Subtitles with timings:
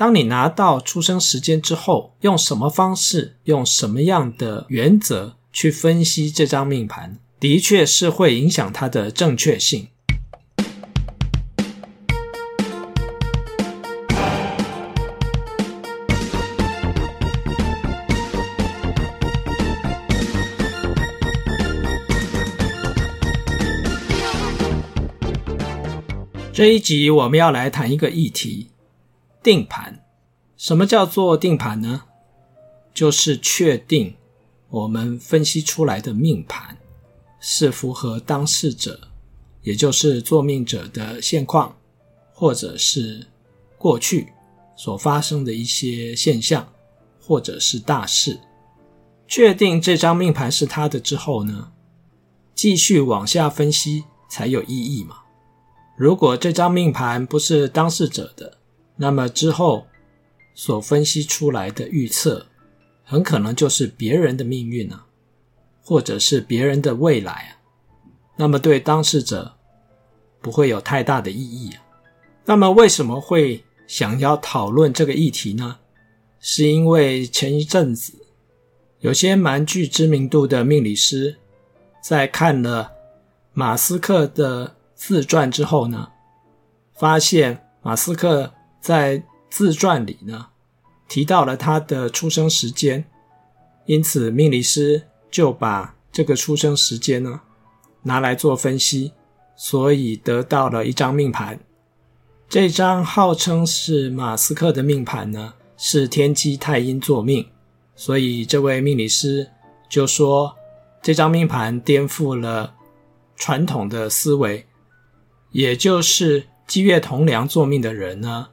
[0.00, 9.88] 当你拿到出生时间之后，用什么方式，用什么样的原则去分析这张命盘，的确是会影响它的正确性。
[26.54, 28.68] 这一集我们要来谈一个议题：
[29.42, 30.04] 定盘。
[30.56, 32.02] 什么叫做定盘呢？
[32.92, 34.14] 就是确定
[34.68, 36.76] 我们分析出来的命盘
[37.40, 39.08] 是符合当事者，
[39.62, 41.76] 也就是作命者的现况，
[42.34, 43.26] 或者是
[43.78, 44.32] 过去
[44.76, 46.70] 所发生的一些现象，
[47.20, 48.38] 或者是大事。
[49.26, 51.72] 确定这张命盘是他的之后呢，
[52.54, 55.16] 继续往下分析才有意义嘛。
[55.96, 58.58] 如果这张命盘不是当事者的，
[59.00, 59.86] 那么之后
[60.54, 62.46] 所分析出来的预测，
[63.02, 65.06] 很可能就是别人的命运啊，
[65.82, 67.50] 或者是别人的未来啊。
[68.36, 69.56] 那么对当事者
[70.42, 71.82] 不会有太大的意义啊。
[72.44, 75.78] 那么为什么会想要讨论这个议题呢？
[76.38, 78.12] 是因为前一阵子
[78.98, 81.38] 有些蛮具知名度的命理师
[82.02, 82.92] 在看了
[83.52, 84.76] 马斯克的。
[85.02, 86.10] 自传之后呢，
[86.92, 90.48] 发现马斯克在自传里呢
[91.08, 93.04] 提到了他的出生时间，
[93.86, 97.40] 因此命理师就把这个出生时间呢
[98.02, 99.12] 拿来做分析，
[99.56, 101.60] 所以得到了一张命盘。
[102.48, 107.48] 这张号称是马斯克的命盘呢，是天机太阴坐命，
[107.94, 109.48] 所以这位命理师
[109.88, 110.56] 就说
[111.02, 112.74] 这张命盘颠覆了
[113.36, 114.66] 传统的思维。
[115.52, 118.48] 也就是机月同梁坐命的人呢，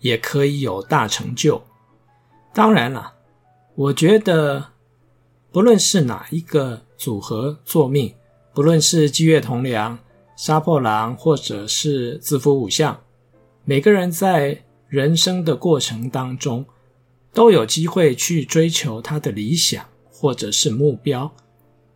[0.00, 1.62] 也可以有大成就。
[2.52, 3.14] 当然了，
[3.74, 4.66] 我觉得
[5.52, 8.14] 不论是哪一个组合作命，
[8.52, 9.98] 不论是机月同梁、
[10.36, 13.00] 杀破狼，或者是子府五象，
[13.64, 16.64] 每个人在人生的过程当中
[17.32, 21.30] 都有机会去追求他的理想或者是目标。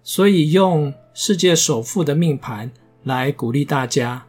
[0.02, 2.70] 所以用世界首富的命盘
[3.04, 4.26] 来鼓励大家。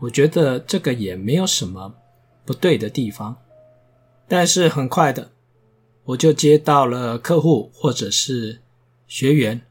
[0.00, 1.94] 我觉得这个也没有什么
[2.50, 3.36] 不对的地方，
[4.26, 5.30] 但是很快的，
[6.02, 8.58] 我就接到了客户或者是
[9.06, 9.62] 学员，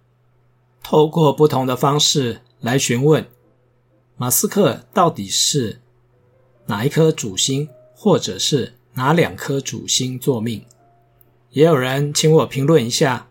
[0.81, 3.27] 透过不同的方式来询问
[4.15, 5.81] 马斯克到底是
[6.67, 10.63] 哪一颗主星，或者是哪两颗主星作命。
[11.49, 13.27] 也有人请我评论一下，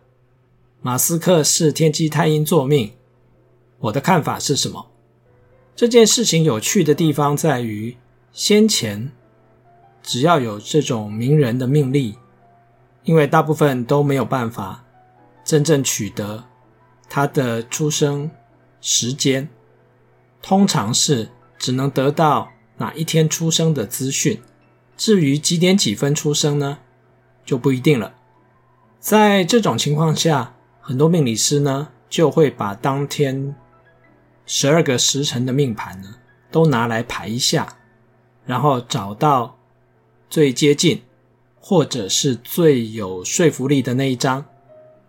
[0.82, 2.92] 马斯克是天机太阴作命，
[3.78, 4.90] 我的看法是什么？
[5.74, 7.96] 这件事情有趣的地方在于，
[8.30, 9.10] 先前
[10.02, 12.18] 只要有这种名人的命例，
[13.04, 14.84] 因为大部分都没有办法
[15.44, 16.44] 真正取得
[17.08, 18.30] 他的出生
[18.80, 19.48] 时间，
[20.40, 24.40] 通常是只能得到哪一天出生的资讯，
[24.96, 26.78] 至于几点几分出生呢，
[27.44, 28.14] 就不一定了。
[28.98, 33.54] 在这种情况下，很多命理师呢就会把当天。
[34.50, 36.14] 十二个时辰的命盘呢，
[36.50, 37.68] 都拿来排一下，
[38.46, 39.57] 然后找到
[40.28, 41.02] 最接近
[41.60, 44.44] 或者是最有说服力的那一张。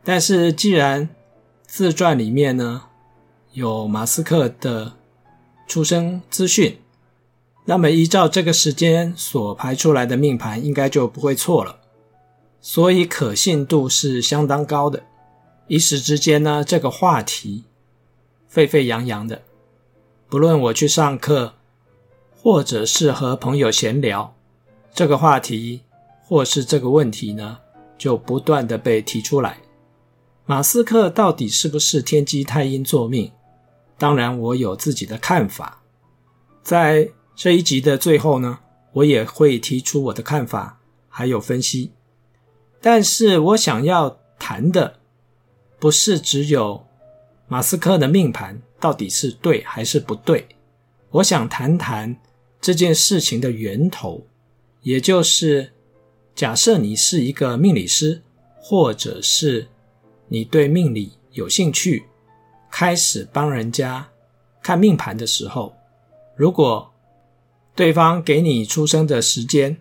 [0.03, 1.09] 但是既然
[1.65, 2.83] 自传里面呢
[3.53, 4.93] 有马斯克的
[5.67, 6.79] 出生资讯，
[7.65, 11.79] 那么依照这个时间所排出来的命盘应该就不会错了，
[12.59, 15.03] 所以可信度是相当高的。
[15.67, 17.65] 一时之间呢，这个话题。
[18.47, 19.43] 沸沸扬扬的，
[20.27, 21.53] 不论我去上课，
[22.35, 24.33] 或者是和朋友闲聊，
[24.93, 25.81] 这个话题
[26.23, 27.59] 或是这个问题呢，
[27.97, 29.59] 就不断的被提出来。
[30.45, 33.31] 马斯克到底是不是天机太阴坐命？
[33.97, 35.83] 当然，我有自己的看法。
[36.63, 38.59] 在这一集的最后呢，
[38.93, 41.93] 我也会提出我的看法，还有分析。
[42.81, 44.99] 但是我想要谈的，
[45.79, 46.85] 不是只有。
[47.47, 50.47] 马斯克的命盘到底是对还是不对？
[51.09, 52.15] 我想谈谈
[52.61, 54.27] 这件事情的源头，
[54.81, 55.73] 也就是
[56.35, 58.21] 假设你是一个命理师，
[58.61, 59.67] 或者是
[60.27, 62.05] 你对命理有兴趣，
[62.71, 64.09] 开始帮人家
[64.61, 65.75] 看命盘的时候，
[66.35, 66.91] 如果
[67.75, 69.77] 对方给你出生的时间，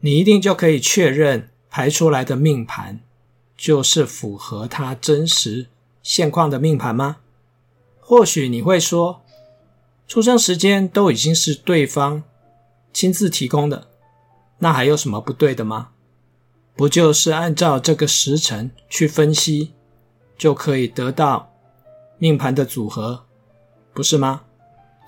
[0.00, 3.00] 你一定就可以确认排出来的命盘
[3.56, 5.66] 就是符合他真实。
[6.02, 7.18] 现况的命盘吗？
[8.00, 9.22] 或许你会说，
[10.08, 12.22] 出生时间都已经是对方
[12.92, 13.86] 亲自提供的，
[14.60, 15.88] 那还有什么不对的吗？
[16.76, 19.72] 不就是按照这个时辰去分析，
[20.38, 21.52] 就可以得到
[22.18, 23.24] 命盘的组合，
[23.92, 24.42] 不是吗？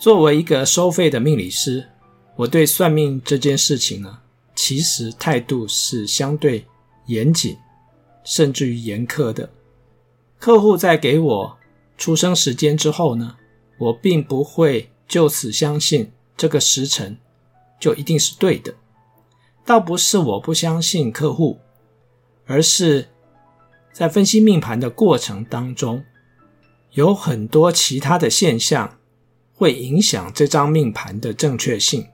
[0.01, 1.89] 作为一个收费的命理师，
[2.37, 4.19] 我对算命这件事情呢，
[4.55, 6.67] 其实态度是相对
[7.07, 7.57] 严谨，
[8.25, 9.49] 甚至于严苛的。
[10.39, 11.59] 客户在给我
[11.97, 13.37] 出生时间之后呢，
[13.79, 17.17] 我并不会就此相信这个时辰
[17.79, 18.75] 就一定是对的。
[19.65, 21.59] 倒不是我不相信客户，
[22.47, 23.09] 而是
[23.93, 26.03] 在分析命盘的过程当中，
[26.93, 28.99] 有很多其他的现象
[29.55, 32.07] 会影响这张命盘的正确性。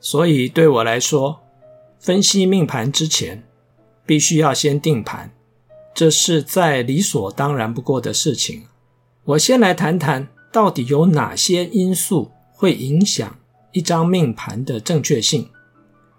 [0.00, 1.40] 所以对我来说，
[1.98, 3.42] 分析命盘之前，
[4.04, 5.32] 必须要先定盘。
[5.94, 8.66] 这是再理所当然不过的事情。
[9.24, 13.36] 我先来谈谈，到底有哪些因素会影响
[13.72, 15.48] 一张命盘的正确性。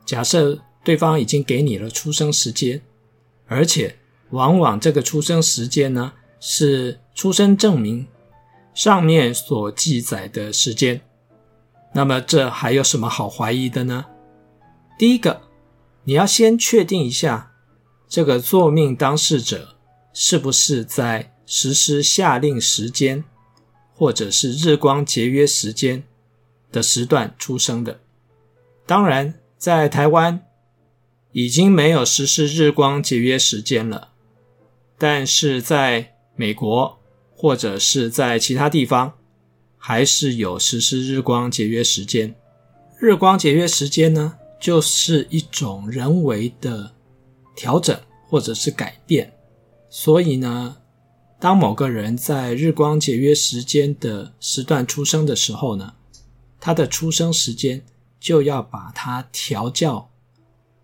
[0.06, 2.82] 假设对方已经给你了出生时间，
[3.48, 3.98] 而且
[4.32, 8.08] 往往这个出生时间呢，是出生证明
[8.74, 11.02] 上面所记载的时间，
[11.94, 14.06] 那么这还有什么好怀疑的呢？
[14.98, 15.42] 第一个，
[16.04, 17.48] 你要先确定一下。
[18.08, 19.76] 这个坐命当事者
[20.14, 23.24] 是不是在实施下令时间，
[23.94, 26.04] 或者是日光节约时间
[26.72, 28.00] 的时段出生的？
[28.88, 30.48] 当然，在台湾
[31.34, 34.10] 已经没有实施日光节约时间了，
[34.98, 36.98] 但是在美国
[37.36, 39.14] 或者是在其他地方，
[39.78, 42.34] 还是有实施日光节约时间。
[42.98, 46.94] 日光节约时间呢，就是一种人为的。
[47.56, 49.34] 调整或者是改变，
[49.90, 50.78] 所以呢，
[51.42, 55.94] 当某个人在日光节约时间的时段出生的时候呢，
[56.58, 57.84] 他的出生时间
[58.20, 60.10] 就要把它调教，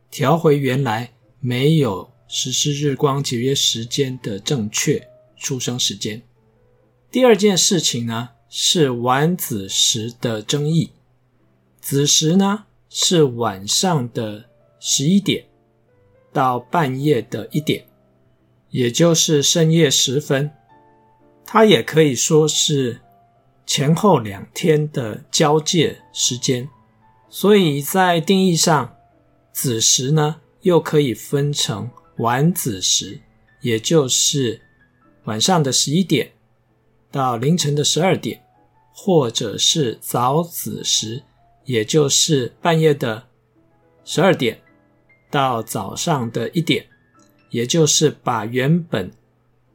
[0.09, 6.21] 调回原来没有实施日光节约时间的正确出生时间。
[7.11, 10.91] 第二件事情呢，是晚子时的争议，
[11.79, 14.45] 子时呢是晚上的
[14.79, 15.45] 十一点。
[16.33, 17.85] 到半夜的一点，
[18.69, 20.51] 也就是深夜时分，
[21.45, 22.99] 它也可以说是
[23.65, 26.67] 前后两天的交界时间。
[27.29, 28.95] 所以在定义上，
[29.51, 33.19] 子时呢又可以分成晚子时，
[33.61, 34.61] 也就是
[35.25, 36.31] 晚上的十一点
[37.11, 38.43] 到凌晨的十二点，
[38.93, 41.23] 或者是早子时，
[41.65, 43.23] 也就是半夜的
[44.03, 44.61] 十二点。
[45.31, 46.85] 到早上的一点，
[47.49, 49.11] 也就是把原本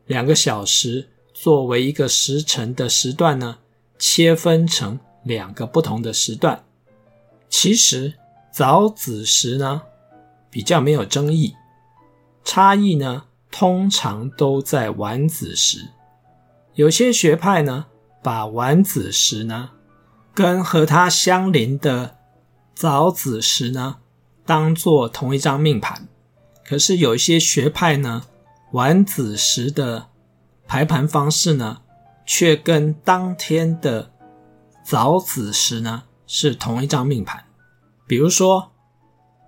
[0.06, 3.58] 两个小时作为一个时辰的时段呢，
[3.98, 6.64] 切分成两个不同的时段。
[7.50, 8.14] 其实
[8.50, 9.82] 早子时呢
[10.48, 11.54] 比较没有争议，
[12.42, 15.90] 差异呢通常都在晚子时。
[16.72, 17.86] 有些学派呢
[18.22, 19.72] 把晚子时呢
[20.32, 22.16] 跟和它相邻的
[22.74, 23.96] 早子时呢。
[24.46, 26.08] 当做同一张命盘，
[26.66, 28.24] 可是有一些学派呢，
[28.72, 30.08] 晚子时的
[30.66, 31.82] 排盘方式呢，
[32.26, 34.10] 却跟当天的
[34.82, 36.02] 早子时呢
[36.32, 37.42] 是同一张命盘。
[38.06, 38.70] 比如说，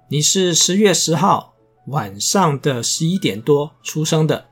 [0.09, 1.55] 你是十月十号
[1.87, 4.47] 晚上的十一点多出生的，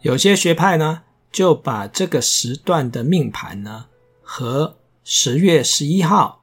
[0.00, 3.84] 有些学派呢就把这个时段的命盘呢
[4.22, 6.42] 和十月十一号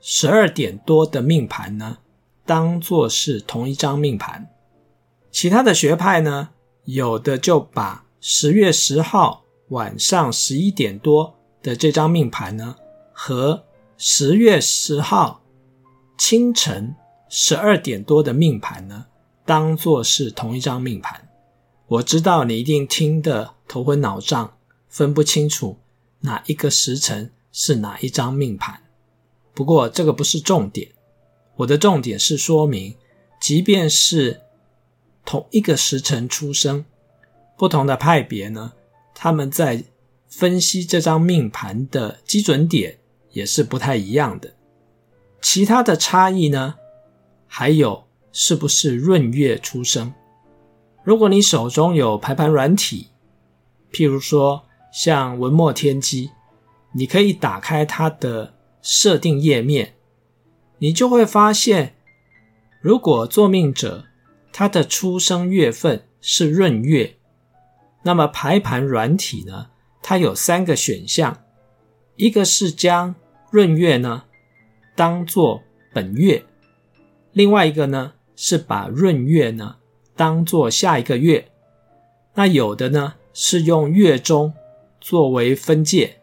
[0.00, 1.98] 十二点多的命盘呢。
[2.46, 4.48] 当做是同一张命盘，
[5.30, 6.48] 其他的学派呢，
[6.84, 12.76] 有的就把十月十号晚上十一点多的这张命盘呢，
[13.12, 13.65] 和
[13.98, 15.42] 十月十号
[16.18, 16.94] 清晨
[17.30, 19.06] 十二点多的命盘呢，
[19.46, 21.28] 当做是同一张命盘。
[21.86, 25.78] 我知道你一定听得头昏脑胀，分不清楚
[26.20, 28.82] 哪一个时辰是哪一张命盘。
[29.54, 30.90] 不过这个不是重点。
[31.56, 32.94] 我的重点是说明，
[33.40, 34.42] 即便是
[35.24, 36.84] 同一个时辰出生，
[37.56, 38.74] 不同的派别呢，
[39.14, 39.84] 他们在
[40.28, 42.98] 分析这张命盘的基准点
[43.36, 44.54] 也是不太一样的。
[45.42, 46.76] 其他的差异呢，
[47.46, 50.14] 还有是不是闰月出生？
[51.04, 53.08] 如果你手中有排盘软体，
[53.92, 56.30] 譬如说像文墨天机，
[56.92, 59.96] 你可以打开它的设定页面。
[60.78, 61.94] 你就会发现，
[62.80, 64.06] 如果作命者
[64.50, 67.18] 他的出生月份是闰月，
[68.02, 69.66] 那么排盘软体呢，
[70.02, 71.44] 它有三个选项，
[72.16, 73.14] 一个是将
[73.56, 74.24] 闰月呢
[74.94, 75.62] 当做
[75.94, 76.44] 本月，
[77.32, 79.76] 另外一个呢是把闰月呢
[80.14, 81.48] 当做下一个月。
[82.34, 84.52] 那有的呢是用月中
[85.00, 86.18] 作为分界，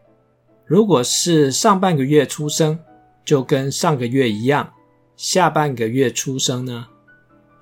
[0.64, 2.78] 如果是上半个月出生，
[3.26, 4.72] 就跟上个月一样；
[5.18, 6.86] 下半个月出生呢，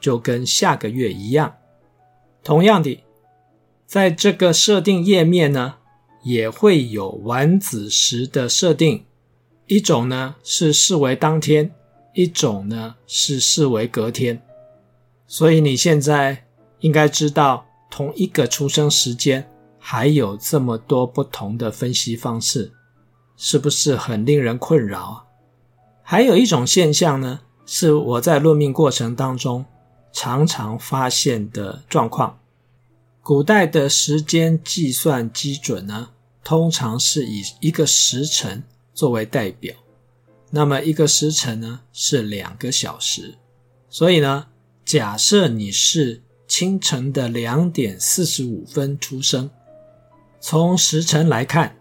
[0.01, 1.55] 就跟下个月一样。
[2.43, 3.01] 同样的，
[3.85, 5.75] 在这个设定页面呢，
[6.23, 9.05] 也会有晚子时的设定，
[9.71, 11.73] 一种呢是视为当天，
[12.13, 14.41] 一种呢是视为隔天。
[15.27, 16.43] 所以你现在
[16.81, 19.49] 应该知道，同一个出生时间
[19.79, 22.73] 还有这么多不同的分析方式，
[23.37, 25.23] 是不是很令人困扰啊？
[26.03, 29.63] 还有一种现象呢，是我在论命过程当中
[30.11, 32.37] 常常发现的状况。
[33.21, 36.09] 古代的时间计算基准呢，
[36.43, 38.63] 通常是以一个时辰
[39.01, 39.74] 作为代表。
[40.51, 43.34] 那么一个时辰呢，是两个小时。
[43.89, 44.46] 所以呢，
[44.86, 49.50] 假设你是清晨的两点四十五分出生，
[50.39, 51.77] 从时辰来看，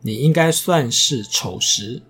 [0.00, 2.00] 你应该算是丑时。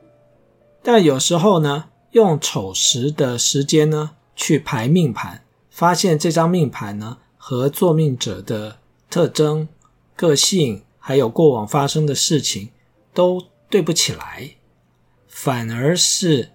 [0.80, 8.78] 但有时候呢，用丑时的时间呢去排命盘，发现这张命盘呢和坐命者的
[9.10, 9.66] 特征、
[10.14, 12.70] 个性，还有过往发生的事情
[13.12, 13.42] 都
[13.72, 14.56] 对不起来，
[15.26, 16.50] 反而是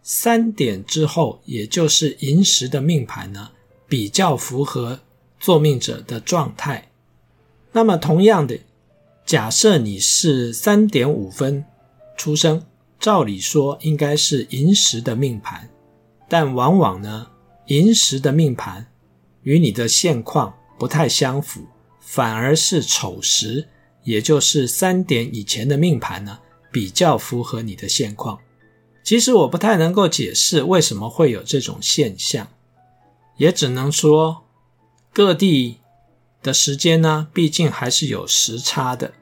[0.00, 3.50] 三点之后，也就是寅时的命盘呢
[3.88, 5.00] 比较符合
[5.40, 6.92] 坐命者的状态。
[7.72, 8.60] 那么同样的，
[9.24, 11.64] 假设你是三点五分
[12.16, 12.64] 出生。
[13.00, 15.68] 照理说应该是寅时的命盘，
[16.28, 17.26] 但往往呢，
[17.66, 18.86] 寅时的命盘
[19.42, 21.66] 与你的现况不太相符，
[22.00, 23.68] 反而是丑时，
[24.06, 26.38] 也就是三点以前的命盘呢，
[26.72, 28.38] 比较符合你的现况。
[29.02, 32.48] 其实我不太能够解释为什么会有这种现象，
[33.36, 34.44] 也只能说
[35.12, 35.78] 各地
[36.40, 39.12] 的时间呢，毕竟还是有时差的。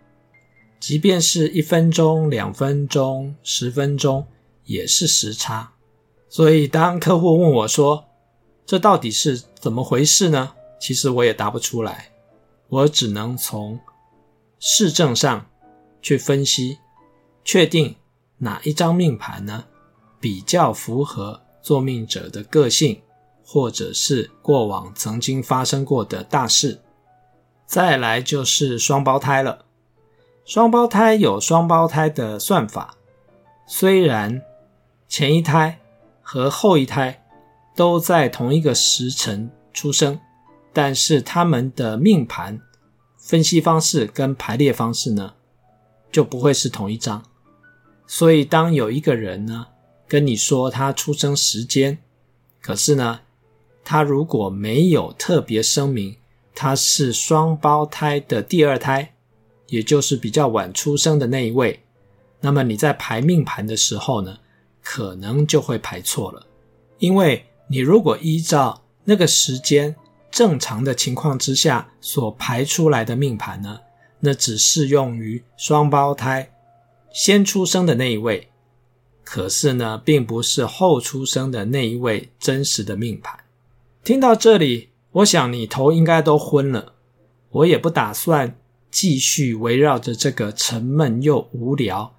[0.79, 4.27] 即便是一分钟、两分钟、十分钟，
[4.65, 5.73] 也是时差。
[6.29, 8.05] 所以，当客户问我说
[8.67, 12.11] ：“这到底是怎么回事呢？”其实我也答不出来，
[12.69, 13.81] 我只能从
[14.59, 15.47] 市政上
[16.01, 16.79] 去分析，
[17.45, 17.97] 确定
[18.39, 19.65] 哪一张命盘呢
[20.21, 23.01] 比较符合作命者的个性，
[23.45, 26.81] 或者是过往曾经发生过的大事。
[27.67, 29.65] 再来就是双胞胎了。
[30.45, 32.97] 双胞胎有双胞胎的算法，
[33.67, 34.43] 虽然
[35.09, 35.81] 前一胎
[36.21, 37.25] 和后一胎
[37.75, 40.21] 都在同一个时辰出生，
[40.73, 42.61] 但是他们的命盘
[43.25, 45.33] 分析方式跟排列方式呢，
[46.13, 47.25] 就不会是同一张。
[48.07, 49.67] 所以当有一个人呢
[50.07, 51.99] 跟你说他出生时间，
[52.61, 53.21] 可是呢，
[53.83, 56.17] 他如果没有特别声明
[56.55, 59.11] 他是双胞胎的第二胎。
[59.69, 61.81] 也就是比较晚出生的那一位，
[62.41, 64.39] 那么你在排命盘的时候呢，
[64.83, 66.47] 可能就会排错了。
[66.99, 69.97] 因为你如果依照那个时间
[70.35, 73.79] 正常的情况之下所排出来的命盘呢，
[74.19, 76.51] 那只适用于双胞胎
[77.13, 78.51] 先出生的那一位，
[79.23, 83.39] 可是呢，并不是后出生的那一位真实的命盘。
[84.03, 86.95] 听到这里，我想你头应该都昏了。
[87.51, 88.59] 我也不打算。
[88.91, 92.15] 继续围绕着这个沉闷又无聊，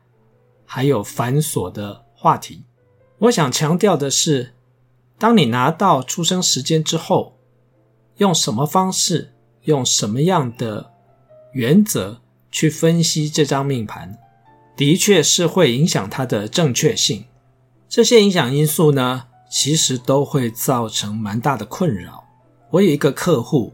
[0.65, 2.63] 还有繁琐的话题，
[3.19, 4.51] 我想强调的是，
[5.17, 7.34] 当你拿到出生时间之后，
[8.17, 10.91] 用什么方式，用什么样的
[11.53, 14.17] 原则去分析这张命盘，
[14.77, 17.25] 的确是会影响它的正确性。
[17.89, 22.23] 这些影响因素呢，其实都会造成蛮大的困扰。
[22.71, 23.73] 我有一个客户，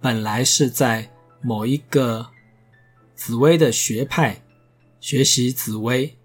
[0.00, 1.10] 本来是在
[1.42, 2.26] 某一个
[3.14, 4.42] 紫微的学派
[5.00, 6.16] 学习紫微，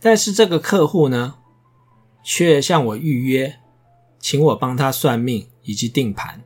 [0.00, 1.34] 但是这个客户呢，
[2.24, 3.60] 却向我预约，
[4.18, 6.42] 请我帮他算命以及定盘。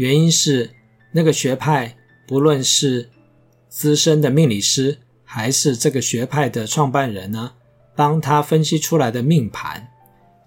[0.00, 0.70] 原因是
[1.12, 1.94] 那个学派
[2.26, 3.10] 不论是
[3.68, 7.52] 资深的命理师，还是这个学派的创办人呢，
[7.94, 9.86] 帮他分析出来的命盘，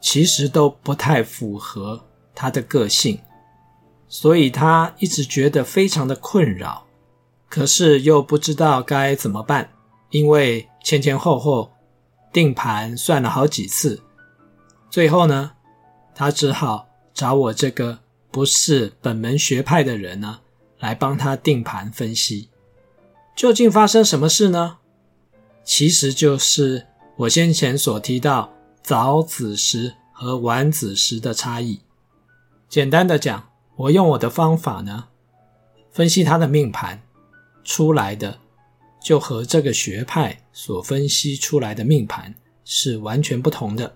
[0.02, 3.20] 其实都不太符合他的个性，
[4.08, 6.88] 所以他一直觉得非常的困扰。
[7.48, 9.70] 可是又不知道该怎么办，
[10.10, 11.72] 因为前前后后
[12.32, 14.02] 定盘算了好几次，
[14.90, 15.52] 最后呢，
[16.16, 18.00] 他只好找我这个
[18.34, 20.40] 不是本门学派的人呢，
[20.80, 22.50] 来帮他定盘分析。
[23.36, 24.78] 究竟发生什么事呢？
[25.64, 26.88] 其实就是
[27.18, 31.82] 我先前所提到早子时和晚子时的差异。
[32.68, 35.10] 简单的讲，我用我的方法呢，
[35.92, 37.04] 分析他的命盘
[37.64, 38.40] 出来的，
[39.00, 42.34] 就和这个学派所分析出来的命盘
[42.66, 43.96] 是完全不同的。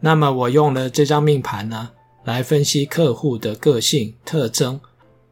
[0.00, 1.90] 那么我用了这张命盘呢，
[2.24, 4.80] 来分析客户的个性特征，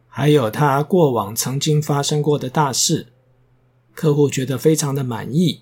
[0.09, 3.07] 还有他过往曾经发生过的大事，
[3.95, 5.61] 客户觉得非常的满意，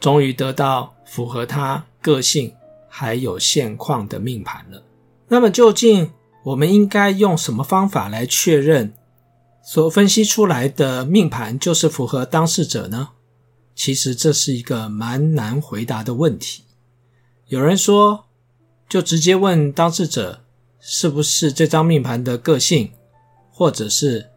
[0.00, 2.54] 终于得到符合他个性
[2.88, 4.82] 还有现况的命盘了。
[5.28, 6.10] 那么究竟
[6.44, 8.92] 我们应该用什么方法来确认
[9.64, 13.10] 所分析出来的命盘就是符合当事者呢？
[13.74, 16.64] 其实这是一个蛮难回答的问题。
[17.46, 18.26] 有人说，
[18.92, 20.44] 就直接问当事者
[20.78, 22.92] 是不是这张命盘的个性
[23.50, 24.28] 或者是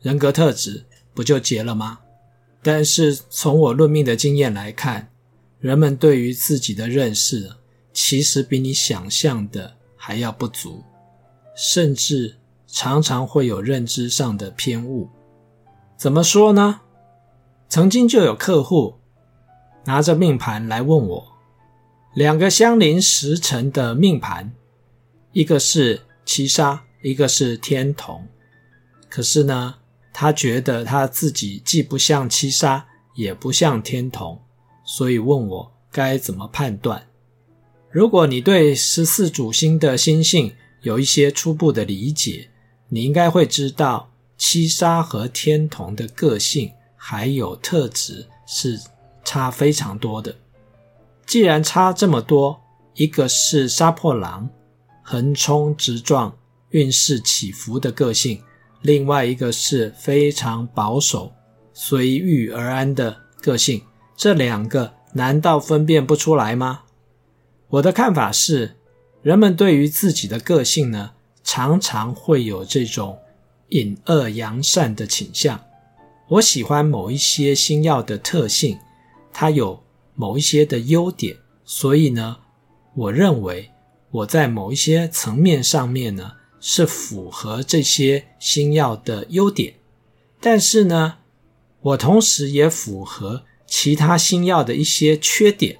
[0.00, 2.00] 人格特质，不就结了吗？
[2.60, 5.12] 但是从我论命的经验来看，
[5.60, 7.52] 人们对于自己的认识
[7.92, 10.82] 其实比你想象的还要不足，
[11.54, 12.34] 甚至
[12.66, 15.08] 常常会有认知上的偏误。
[15.96, 16.80] 怎么说呢？
[17.68, 18.96] 曾经就有客户
[19.84, 21.37] 拿着命盘来问我，
[22.18, 24.52] 两个相邻时辰的命盘，
[25.30, 28.26] 一个是七杀，一个是天同。
[29.08, 29.76] 可是呢，
[30.12, 34.42] 他觉得他自己既不像七杀，也不像天同，
[34.84, 37.06] 所以问我该怎么判断。
[37.88, 42.50] 如果你对十四主星的星性有一些初步的理解，
[42.88, 48.76] 你应该会知道七杀和天同的个性还有特质是
[49.24, 50.34] 差非常多的。
[51.28, 52.58] 既然差这么多，
[52.94, 54.48] 一个是杀破狼，
[55.02, 56.34] 横冲直撞、
[56.70, 58.38] 运势起伏的个性；
[58.80, 61.30] 另外一个是非常保守、
[61.74, 63.82] 随遇而安的个性。
[64.16, 66.80] 这两个难道分辨不出来吗？
[67.68, 68.78] 我的看法是，
[69.20, 71.10] 人们对于自己的个性呢，
[71.44, 73.18] 常常会有这种
[73.68, 75.60] 隐恶扬善的倾向。
[76.28, 78.78] 我喜欢某一些星曜的特性，
[79.30, 79.82] 它有
[80.20, 82.38] 某一些的优点，所以呢，
[82.96, 83.70] 我认为
[84.10, 89.74] 我在某一些层面上面呢，是符合这些星曜的优点。
[90.40, 91.18] 但是呢，
[91.80, 95.78] 我同时也符合其他星曜的一些缺点。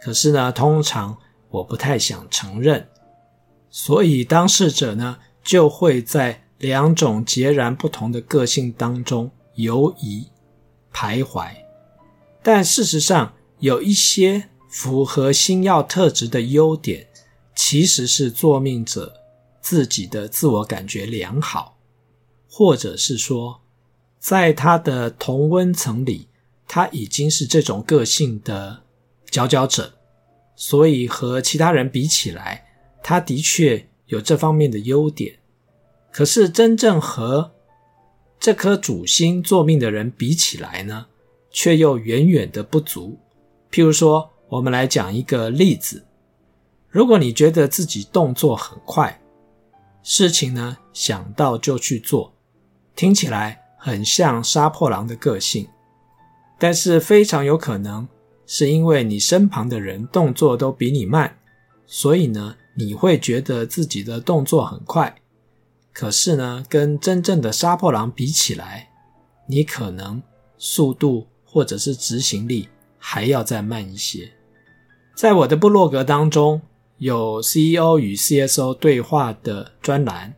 [0.00, 1.18] 可是呢，通常
[1.50, 2.88] 我不太想承认，
[3.68, 10.26] 所以当事者呢就会在两种截然不同的个性当中游移
[10.90, 11.50] 徘徊。
[12.42, 17.06] 但事实上，有一些符合星曜特质的优点，
[17.54, 19.14] 其实是作命者
[19.60, 21.78] 自己的自我感觉良好，
[22.50, 23.60] 或者是说，
[24.18, 26.26] 在他的同温层里，
[26.66, 28.82] 他已经是这种个性的。
[29.30, 29.94] 佼佼者，
[30.56, 32.66] 所以和其他人比起来，
[33.00, 35.36] 他的确有这方面的优点。
[36.10, 37.52] 可是真正和
[38.40, 41.06] 这颗主星作命的人比起来呢，
[41.52, 43.20] 却又远远的不足。
[43.72, 46.06] 譬如说，我们来讲一个例子：
[46.88, 49.20] 如果你觉得自己动作很快，
[50.02, 52.32] 事情呢想到就去做，
[52.94, 55.66] 听起来很像杀破狼的个性，
[56.58, 58.06] 但是非常有可能。
[58.44, 61.38] 是因为你身旁的人动作都比你慢，
[61.86, 65.14] 所以呢，你会觉得自己的动作很快。
[65.92, 68.90] 可是呢，跟真正的杀破狼比起来，
[69.46, 70.20] 你可能
[70.58, 72.68] 速度或者是执行力
[73.04, 74.30] 还要再慢一些。
[75.16, 76.62] 在我的部落格当中，
[76.98, 80.32] 有 CEO 与 CSO 对话的专栏，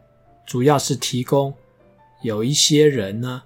[0.46, 1.52] 主要是提供
[2.22, 3.42] 有一些人呢。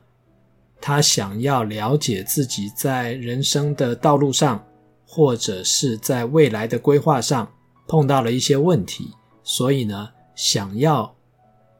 [0.81, 4.65] 他想要了解自己在人生的道路上，
[5.05, 7.53] 或者是在未来的规划上
[7.89, 9.11] 碰到了一些问题，
[9.43, 11.17] 所以呢，想要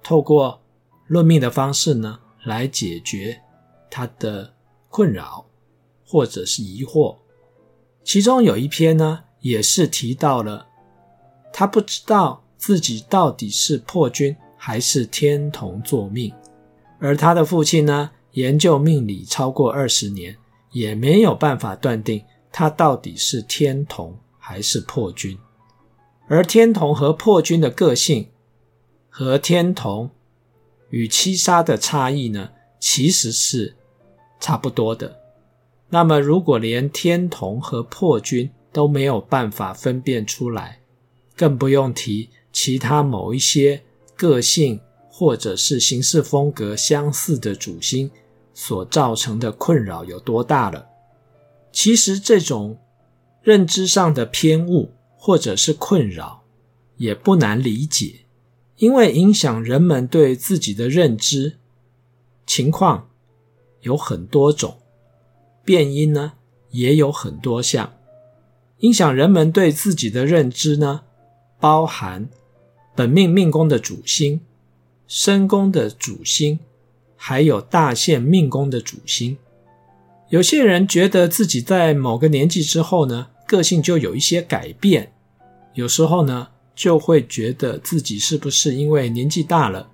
[0.03, 0.61] 透过
[1.07, 3.41] 论命的方式呢来解决
[3.89, 4.53] 他的
[4.89, 5.47] 困扰
[6.05, 7.17] 或者是疑惑。
[8.09, 10.67] 其中有一篇呢，也是提到了
[11.53, 16.33] 他不知道自己到底是破军还是天同作命，
[16.99, 20.35] 而他的父亲呢，研究命理超过二十年，
[20.73, 25.39] 也没有办法断定他到底是天同还是破军。
[26.29, 28.31] 而天同和破军的个性，
[29.11, 30.09] 和天同
[30.89, 33.77] 与七杀的差异呢，其实是
[34.41, 35.15] 差不多的。
[35.91, 40.81] 那么，如果连天同和破军都没有办法分辨出来，
[41.37, 43.83] 更不用提其他某一些
[44.17, 48.11] 个性或者是行事风格相似的主星。
[48.61, 50.89] 所造成的困扰有多大了？
[51.71, 52.77] 其实这种
[53.41, 56.43] 认知上的偏误，或者是困扰，
[56.97, 58.23] 也不难理解，
[58.79, 61.59] 因为影响人们对自己的认知
[62.45, 63.09] 情况
[63.83, 64.77] 有很多种，
[65.69, 66.33] 变因呢
[66.71, 67.93] 也有很多项。
[68.79, 71.03] 影响人们对自己的认知呢，
[71.61, 72.27] 包含
[72.97, 74.41] 本命命宫的主星、
[75.07, 76.59] 身宫的主星，
[77.17, 79.37] 还有大限命宫的主星。
[80.31, 85.13] 有些人觉得自己在某个年纪之后呢，个性就有一些改变，
[85.75, 89.91] 有时候呢，就会觉得自己是不是因为年纪大了，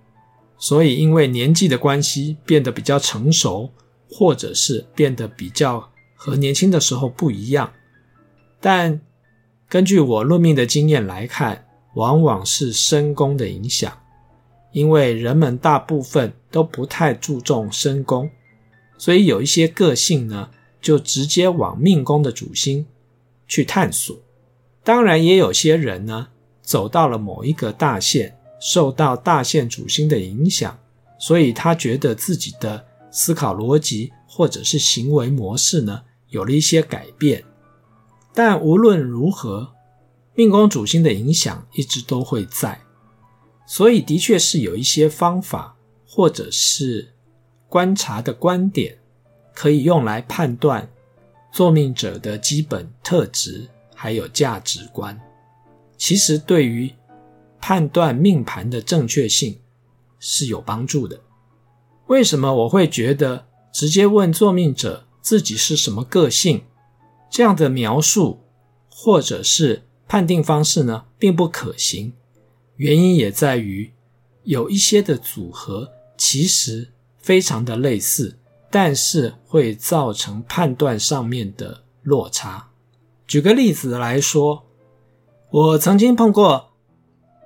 [0.57, 3.71] 所以因为年纪的关系变得比较成熟，
[4.11, 7.73] 或者是变得比较和年轻的时候不一样。
[8.61, 9.01] 但
[9.69, 13.97] 根据我论命的经验来看，往往是身宫的影响，
[14.73, 18.31] 因为人们大部分都不太注重身宫，
[18.99, 22.87] 所以有一些个性呢，就直接往命宫的主星
[23.47, 24.17] 去探索，
[24.83, 26.29] 当然也有些人呢，
[26.63, 30.79] 走到了某一个大限，受到大限主星的影响，
[31.19, 37.45] 所以他觉得自己的思考逻辑或者是行为模式呢，有了一些改变。
[38.35, 39.73] 但无论如何，
[40.35, 42.81] 命宫主星的影响一直都会在，
[43.69, 47.15] 所以的确是有一些方法或者是
[47.69, 48.99] 观察的观点，
[49.55, 50.91] 可以用来判断。
[51.53, 55.17] 作命者的基本特质还有价值观，
[55.97, 56.93] 其实对于
[57.61, 59.57] 判断命盘的正确性
[60.19, 61.17] 是有帮助的。
[62.07, 66.63] 为什么我会觉得直接问作命者自己是什么个性
[67.31, 68.41] 这样的描述
[68.91, 72.13] 或者是判定方式呢，并不可行？
[72.77, 73.93] 原因也在于
[74.43, 78.39] 有一些的组合其实非常的类似。
[78.71, 82.71] 但是会造成判断上面的落差。
[83.25, 84.65] 举个例子来说，
[85.53, 86.71] 我曾经碰过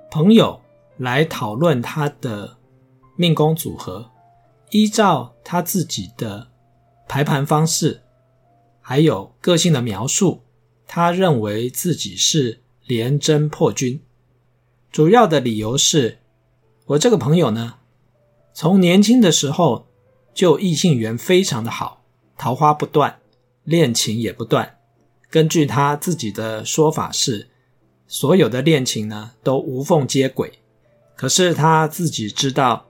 [0.09, 0.59] 朋友
[0.97, 2.57] 来讨论他的
[3.15, 4.09] 命宫组合，
[4.69, 6.49] 依照他自己的
[7.07, 8.01] 排盘方式，
[8.81, 10.43] 还有个性的描述，
[10.87, 14.01] 他认为自己是廉贞破军。
[14.91, 16.19] 主要的理由是，
[16.85, 17.75] 我这个朋友呢，
[18.53, 19.87] 从年轻的时候。
[20.31, 22.05] 就异性缘非常的好，
[22.37, 23.19] 桃花不断，
[23.65, 24.77] 恋情也不断。
[25.29, 27.49] 根据他自己的说法是，
[28.07, 30.59] 所有的恋情呢都无缝接轨。
[31.17, 32.85] 可是他自己知道，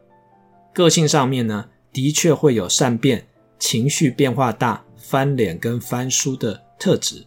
[0.73, 3.27] 个性上面呢的确会有善变、
[3.57, 7.25] 情绪变化大、翻脸跟翻书的特质。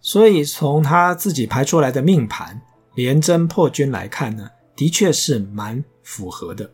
[0.00, 2.60] 所以从他自己排出来的命盘
[2.94, 6.70] 廉贞破军来看呢，的确是蛮符合的。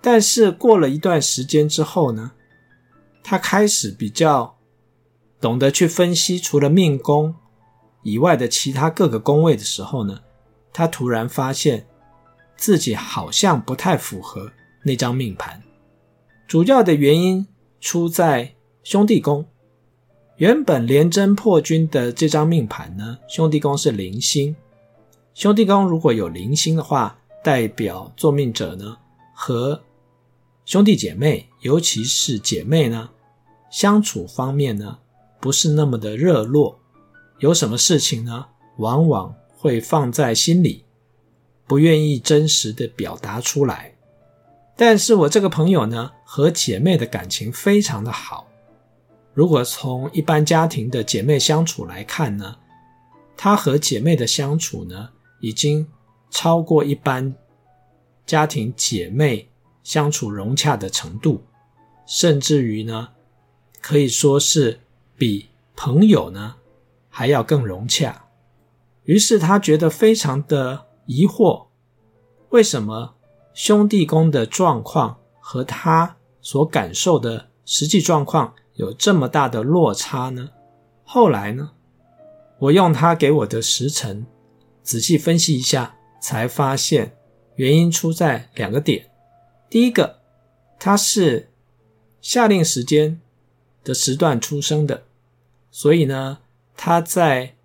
[0.00, 2.32] 但是过了一段时间之后呢，
[3.22, 4.56] 他开始比较
[5.40, 7.34] 懂得去分析除了命宫
[8.02, 10.20] 以外的其他各个宫位的时候呢，
[10.72, 11.86] 他突然发现
[12.56, 14.50] 自己好像不太符合
[14.82, 15.62] 那张命盘。
[16.46, 17.46] 主要的原因
[17.80, 19.46] 出在兄弟宫。
[20.36, 24.54] 原本廉贞破军的这张命盘呢，兄弟宫是零星。
[25.34, 28.96] 兄弟宫如果有零星的话，代表作命者呢
[29.34, 29.82] 和
[30.64, 33.10] 兄弟姐妹，尤其是姐妹呢，
[33.68, 34.98] 相处方面呢，
[35.40, 36.78] 不是那么的热络。
[37.40, 40.84] 有什么事情呢，往往会放在心里，
[41.66, 43.97] 不愿意真实的表达出来。
[44.78, 48.46] 但是我这个朋友呢，和姐妹的感情非常的好。
[49.34, 52.56] 如果从一般家庭的姐妹相处来看呢，
[53.36, 55.10] 他和姐妹的相处呢，
[55.40, 55.86] 已经
[56.30, 57.34] 超过一般
[58.24, 59.46] 家庭姐妹。
[59.84, 61.42] 相处融洽的程度，
[62.06, 63.08] 甚至于呢，
[63.80, 64.80] 可以说是
[65.16, 66.56] 比朋友呢
[67.08, 68.26] 还要更融洽。
[69.04, 71.68] 于是他觉得非常的疑惑，
[72.50, 73.14] 为什么
[73.58, 80.50] 兄弟宫的状况和他所感受的实际状况有这么大的落差呢？
[81.02, 81.72] 后来呢，
[82.60, 84.24] 我用他给我的时辰
[84.84, 87.16] 仔细分析一下，才发现
[87.56, 89.10] 原因出在两个点。
[89.68, 90.20] 第一个，
[90.78, 91.50] 他是
[92.20, 93.20] 夏令时间
[93.82, 95.02] 的时段出生的，
[95.72, 96.38] 所以呢，
[96.76, 97.56] 他在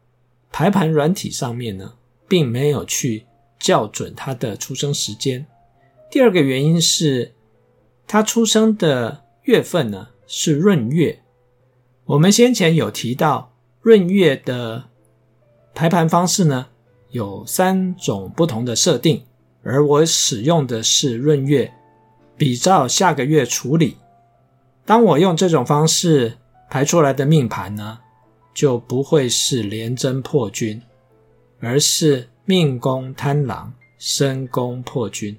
[0.51, 1.93] 排盘软体上面呢，
[2.27, 3.27] 并没有去
[3.59, 5.45] 校准他的出生时间。
[6.13, 7.33] 第二个原因是，
[8.05, 11.23] 他出生的月份呢是闰月。
[12.05, 14.83] 我们先前有提到闰月的
[15.73, 16.67] 排盘方式呢，
[17.09, 19.23] 有三种不同的设定，
[19.63, 21.73] 而我使用的是闰月。
[22.37, 23.97] 比照下个月处理。
[24.85, 26.37] 当我用这种方式
[26.69, 27.97] 排出来的命盘呢，
[28.53, 30.79] 就不会是廉贞破军，
[31.59, 35.35] 而是命宫贪狼，身宫破军。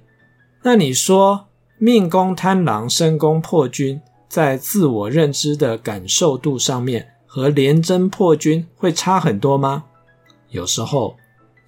[0.67, 4.01] 那你说命宫贪狼，身宫破军，
[4.31, 9.85] 在自我认知的感受度上面，和廉贞破军会差很多吗？
[10.49, 11.19] 有时候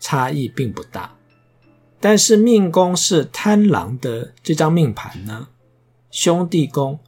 [0.01, 1.15] 差异并不大。
[2.01, 5.49] 但是命宫是贪狼的这张命盘呢，
[6.11, 6.99] 兄弟宫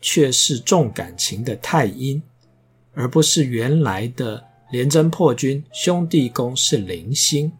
[0.00, 2.22] 却是重感情的太阴，
[2.94, 7.52] 而不是原来的廉贞破军，兄弟宫是零星，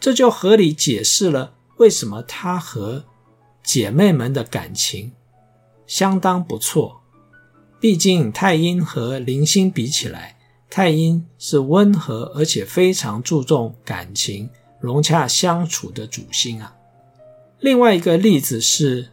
[0.00, 1.52] 这就合理解释了
[1.84, 3.04] 为什么他和
[3.62, 5.12] 姐妹们的感情
[5.86, 7.02] 相当不错。
[7.78, 10.38] 毕竟太阴和灵星比起来，
[10.70, 14.48] 太阴是温和而且非常注重感情。
[14.80, 16.74] 融洽相处的主星啊。
[17.60, 19.10] 另外一个例子是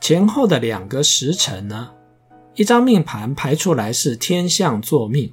[0.00, 1.90] 前后的两个时辰呢，
[2.56, 5.32] 一张命盘排出来是天相坐命，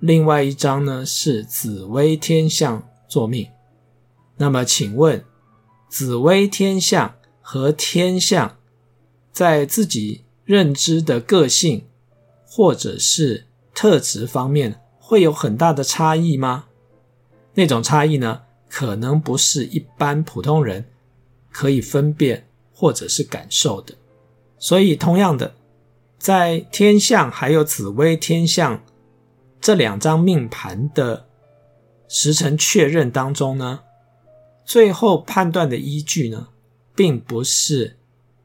[0.00, 3.48] 另外一张呢是紫微天相坐命。
[4.36, 5.24] 那么请问，
[5.88, 8.56] 紫微天相和天相
[9.32, 11.86] 在自己认知的个性
[12.46, 16.66] 或者是特质方面会有很大的差异吗？
[17.54, 18.42] 那种差异呢？
[18.68, 20.84] 可能不是一般普通人
[21.50, 23.94] 可以分辨或者是感受的，
[24.58, 25.54] 所以同样的，
[26.18, 28.84] 在天相还有紫微天相
[29.58, 31.26] 这两张命盘的
[32.08, 33.80] 时辰确认当中呢，
[34.68, 36.48] 最后判断的依据呢，
[36.94, 37.96] 并不是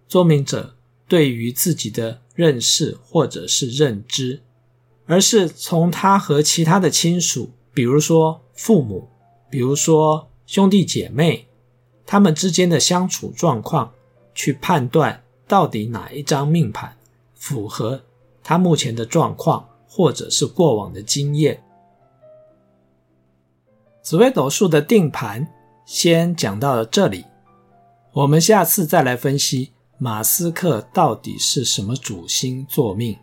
[0.07, 4.41] 作命者对于自己的认识或者是认知，
[5.05, 9.09] 而是从他和其他的亲属，比如说父母。
[9.49, 11.45] 比如说兄弟姐妹，
[12.05, 13.91] 他们之间的相处状况，
[14.33, 16.95] 去判断到底哪一张命盘
[17.35, 18.01] 符合
[18.41, 21.61] 他目前的状况，或者是过往的经验。
[24.01, 25.47] 紫微斗数的定盘
[25.85, 27.25] 先讲到了这里，
[28.13, 33.17] 我们下次再来分析马斯克到底是什么主星作命。